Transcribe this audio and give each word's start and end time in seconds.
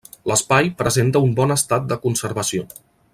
L'espai 0.29 0.71
presenta 0.79 1.21
un 1.27 1.37
bon 1.41 1.55
estat 1.59 1.85
de 1.93 1.99
conservació. 2.07 2.67